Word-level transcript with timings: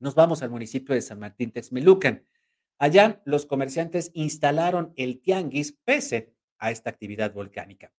Nos 0.00 0.14
vamos 0.14 0.42
al 0.42 0.48
municipio 0.48 0.94
de 0.94 1.02
San 1.02 1.20
Martín 1.20 1.52
Texmelucan. 1.52 2.24
Allá 2.78 3.20
los 3.26 3.44
comerciantes 3.44 4.10
instalaron 4.14 4.94
el 4.96 5.20
tianguis 5.20 5.76
pese 5.84 6.32
a 6.58 6.70
esta 6.70 6.88
actividad 6.88 7.34
volcánica. 7.34 7.92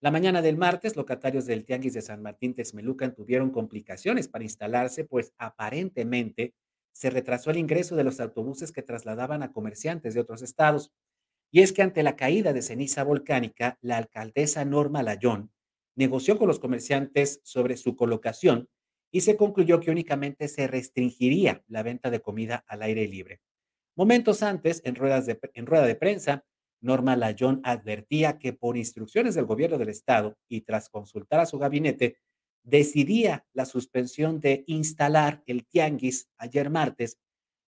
La 0.00 0.10
mañana 0.10 0.42
del 0.42 0.56
martes, 0.56 0.96
locatarios 0.96 1.46
del 1.46 1.64
tianguis 1.64 1.94
de 1.94 2.02
San 2.02 2.22
Martín 2.22 2.54
Texmelucan 2.54 3.14
tuvieron 3.14 3.50
complicaciones 3.50 4.26
para 4.26 4.42
instalarse, 4.42 5.04
pues 5.04 5.32
aparentemente 5.38 6.54
se 6.90 7.10
retrasó 7.10 7.52
el 7.52 7.58
ingreso 7.58 7.94
de 7.94 8.02
los 8.02 8.18
autobuses 8.18 8.72
que 8.72 8.82
trasladaban 8.82 9.44
a 9.44 9.52
comerciantes 9.52 10.12
de 10.14 10.20
otros 10.20 10.42
estados. 10.42 10.90
Y 11.52 11.60
es 11.60 11.72
que 11.72 11.82
ante 11.82 12.02
la 12.02 12.16
caída 12.16 12.52
de 12.52 12.62
ceniza 12.62 13.04
volcánica, 13.04 13.78
la 13.80 13.96
alcaldesa 13.98 14.64
Norma 14.64 15.04
Layón 15.04 15.52
negoció 15.94 16.36
con 16.36 16.48
los 16.48 16.58
comerciantes 16.58 17.40
sobre 17.44 17.76
su 17.76 17.94
colocación 17.94 18.68
y 19.14 19.20
se 19.20 19.36
concluyó 19.36 19.78
que 19.78 19.92
únicamente 19.92 20.48
se 20.48 20.66
restringiría 20.66 21.62
la 21.68 21.84
venta 21.84 22.10
de 22.10 22.20
comida 22.20 22.64
al 22.66 22.82
aire 22.82 23.06
libre. 23.06 23.40
Momentos 23.94 24.42
antes, 24.42 24.82
en, 24.84 24.96
ruedas 24.96 25.24
de, 25.24 25.38
en 25.54 25.66
rueda 25.66 25.86
de 25.86 25.94
prensa, 25.94 26.44
Norma 26.80 27.14
Layón 27.14 27.60
advertía 27.62 28.40
que 28.40 28.52
por 28.52 28.76
instrucciones 28.76 29.36
del 29.36 29.44
gobierno 29.44 29.78
del 29.78 29.90
estado 29.90 30.36
y 30.48 30.62
tras 30.62 30.88
consultar 30.88 31.38
a 31.38 31.46
su 31.46 31.60
gabinete, 31.60 32.16
decidía 32.64 33.46
la 33.52 33.66
suspensión 33.66 34.40
de 34.40 34.64
instalar 34.66 35.44
el 35.46 35.64
tianguis 35.64 36.28
ayer 36.36 36.68
martes, 36.68 37.20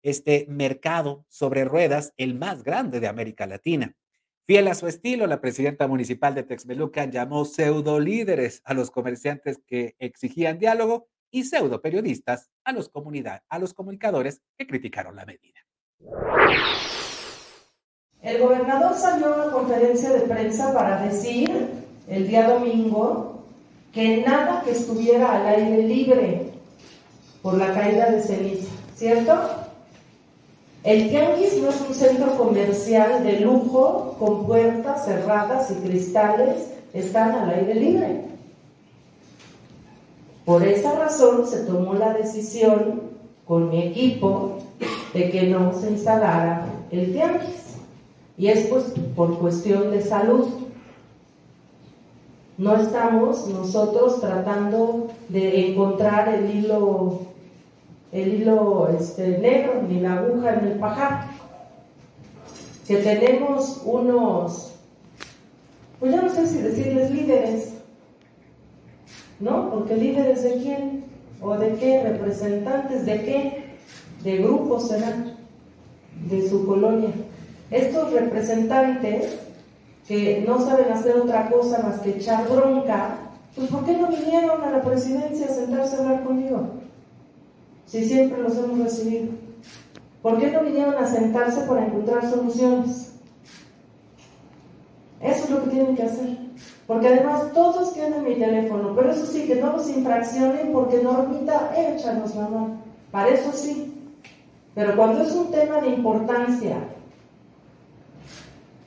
este 0.03 0.47
mercado 0.49 1.27
sobre 1.29 1.65
ruedas, 1.65 2.13
el 2.17 2.35
más 2.35 2.65
grande 2.65 2.99
de 2.99 3.07
América 3.07 3.47
Latina. 3.47 3.95
Fiel 4.49 4.67
a 4.67 4.75
su 4.75 4.89
estilo, 4.89 5.29
la 5.29 5.41
presidenta 5.41 5.87
municipal 5.87 6.35
de 6.35 6.43
Texmelucan 6.43 7.13
llamó 7.13 7.45
pseudo 7.45 8.01
líderes 8.01 8.63
a 8.65 8.75
los 8.75 8.91
comerciantes 8.91 9.61
que 9.65 9.95
exigían 10.01 10.59
diálogo 10.59 11.07
y 11.31 11.45
pseudo 11.45 11.81
periodistas 11.81 12.51
a 12.65 12.73
los, 12.73 12.91
a 13.49 13.59
los 13.59 13.75
comunicadores 13.75 14.41
que 14.57 14.67
criticaron 14.67 15.17
la 15.17 15.25
medida. 15.25 15.61
El 18.23 18.41
gobernador 18.41 18.95
salió 18.95 19.27
a 19.27 19.45
una 19.45 19.53
conferencia 19.53 20.11
de 20.11 20.21
prensa 20.21 20.73
para 20.73 21.03
decir 21.03 21.69
el 22.09 22.27
día 22.27 22.49
domingo 22.49 23.45
que 23.93 24.25
nada 24.27 24.63
que 24.65 24.73
estuviera 24.73 25.37
al 25.37 25.47
aire 25.47 25.83
libre 25.83 26.53
por 27.43 27.57
la 27.57 27.73
caída 27.73 28.11
de 28.11 28.21
ceniza, 28.21 28.69
¿cierto? 28.95 29.33
El 30.83 31.09
Tianguis 31.09 31.61
no 31.61 31.71
es 31.71 31.81
un 31.81 31.95
centro 31.95 32.37
comercial 32.37 33.25
de 33.25 33.41
lujo 33.41 34.17
con 34.19 34.47
puertas 34.47 35.05
cerradas 35.05 35.71
y 35.71 35.75
cristales, 35.87 36.75
están 36.93 37.33
al 37.33 37.51
aire 37.51 37.75
libre. 37.75 38.36
Por 40.47 40.63
esa 40.63 40.95
razón 40.95 41.45
se 41.45 41.65
tomó 41.65 41.95
la 41.95 42.15
decisión 42.15 43.03
con 43.45 43.69
mi 43.69 43.83
equipo 43.83 44.59
de 45.13 45.29
que 45.31 45.49
no 45.49 45.73
se 45.73 45.91
instalara 45.91 46.67
el 46.93 47.13
Tianguis. 47.13 47.75
Y 48.39 48.47
es 48.47 48.69
pues 48.69 48.85
por 49.17 49.41
cuestión 49.41 49.91
de 49.91 50.01
salud. 50.03 50.47
No 52.59 52.77
estamos 52.77 53.49
nosotros 53.49 54.21
tratando 54.21 55.09
de 55.29 55.73
encontrar 55.73 56.29
el 56.29 56.59
hilo, 56.59 57.23
el 58.13 58.35
hilo 58.35 58.89
este, 58.97 59.39
negro 59.39 59.83
ni 59.83 59.99
la 59.99 60.15
aguja 60.15 60.55
en 60.55 60.67
el 60.69 60.79
pajar. 60.79 61.27
Que 62.87 62.99
tenemos 62.99 63.83
unos, 63.85 64.75
pues 65.99 66.13
ya 66.13 66.23
no 66.23 66.31
sé 66.31 66.47
si 66.47 66.59
decirles 66.59 67.11
líderes, 67.11 67.76
¿no? 69.41 69.71
Porque 69.71 69.97
líderes 69.97 70.43
de 70.43 70.55
quién 70.63 71.05
o 71.41 71.57
de 71.57 71.75
qué, 71.75 72.03
representantes 72.03 73.05
de 73.05 73.23
qué, 73.23 73.65
de 74.23 74.39
grupos 74.39 74.89
serán, 74.89 75.37
de 76.29 76.49
su 76.49 76.67
colonia. 76.67 77.11
Estos 77.71 78.13
representantes 78.13 79.39
que 80.07 80.45
no 80.47 80.65
saben 80.65 80.93
hacer 80.93 81.17
otra 81.17 81.51
cosa 81.51 81.81
más 81.83 82.01
que 82.01 82.11
echar 82.11 82.49
bronca, 82.49 83.19
pues 83.55 83.69
¿por 83.69 83.85
qué 83.85 83.97
no 83.97 84.09
vinieron 84.09 84.63
a 84.63 84.71
la 84.71 84.83
presidencia 84.83 85.47
a 85.47 85.55
sentarse 85.55 85.97
a 85.97 85.99
hablar 86.01 86.25
conmigo? 86.25 86.69
Si 87.87 88.05
siempre 88.05 88.43
los 88.43 88.57
hemos 88.57 88.79
recibido. 88.79 89.29
¿Por 90.23 90.39
qué 90.39 90.51
no 90.51 90.63
vinieron 90.63 90.95
a 90.97 91.07
sentarse 91.07 91.61
para 91.63 91.87
encontrar 91.87 92.29
soluciones? 92.29 93.13
Eso 95.21 95.45
es 95.45 95.51
lo 95.51 95.65
que 95.65 95.71
tienen 95.71 95.97
que 95.97 96.03
hacer. 96.03 96.46
Porque 96.87 97.09
además 97.09 97.53
todos 97.53 97.95
tienen 97.95 98.23
mi 98.23 98.37
teléfono, 98.37 98.95
pero 98.95 99.11
eso 99.11 99.27
sí, 99.27 99.47
que 99.47 99.57
no 99.57 99.73
los 99.73 99.89
infraccionen 99.89 100.73
porque 100.73 101.03
Normita, 101.03 101.73
échanos 101.77 102.35
la 102.37 102.49
mano. 102.49 102.77
Para 103.11 103.31
eso 103.31 103.51
sí. 103.53 103.93
Pero 104.75 104.95
cuando 104.95 105.23
es 105.23 105.33
un 105.33 105.51
tema 105.51 105.81
de 105.81 105.89
importancia 105.89 106.77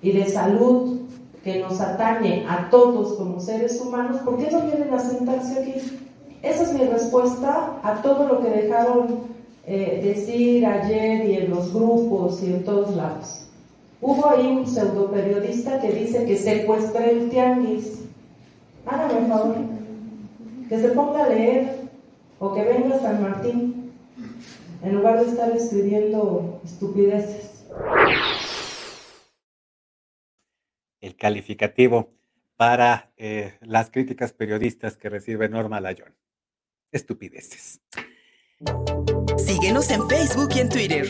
y 0.01 0.11
de 0.11 0.25
salud 0.29 0.99
que 1.43 1.59
nos 1.59 1.81
atañe 1.81 2.45
a 2.47 2.69
todos 2.69 3.17
como 3.17 3.39
seres 3.39 3.81
humanos, 3.81 4.17
¿por 4.23 4.37
qué 4.37 4.49
no 4.51 4.61
vienen 4.61 4.93
a 4.93 4.99
sentarse 4.99 5.59
aquí? 5.59 5.99
Esa 6.41 6.63
es 6.63 6.73
mi 6.73 6.85
respuesta 6.85 7.79
a 7.83 8.01
todo 8.01 8.27
lo 8.27 8.41
que 8.41 8.49
dejaron 8.49 9.21
eh, 9.65 9.99
decir 10.03 10.65
ayer 10.65 11.25
y 11.29 11.35
en 11.35 11.49
los 11.49 11.73
grupos 11.73 12.41
y 12.43 12.53
en 12.53 12.63
todos 12.63 12.95
lados. 12.95 13.48
Hubo 14.01 14.29
ahí 14.29 14.47
un 14.47 14.67
pseudo 14.67 15.11
periodista 15.11 15.79
que 15.81 15.91
dice 15.91 16.25
que 16.25 16.37
secuestré 16.37 17.11
el 17.11 17.29
tianguis. 17.29 18.05
Hágame 18.85 19.27
favor, 19.27 19.57
que 20.67 20.79
se 20.79 20.89
ponga 20.89 21.25
a 21.25 21.29
leer 21.29 21.89
o 22.39 22.53
que 22.53 22.63
venga 22.63 22.95
a 22.95 22.99
San 22.99 23.21
Martín 23.21 23.91
en 24.81 24.95
lugar 24.95 25.19
de 25.19 25.29
estar 25.29 25.51
escribiendo 25.55 26.61
estupideces 26.63 27.49
el 31.01 31.15
calificativo 31.15 32.11
para 32.55 33.11
eh, 33.17 33.57
las 33.61 33.89
críticas 33.89 34.33
periodistas 34.33 34.97
que 34.97 35.09
recibe 35.09 35.47
Norma 35.49 35.79
Layón. 35.79 36.15
Estupideces. 36.91 37.81
Síguenos 39.37 39.89
en 39.91 40.07
Facebook 40.09 40.49
y 40.55 40.59
en 40.59 40.69
Twitter. 40.69 41.09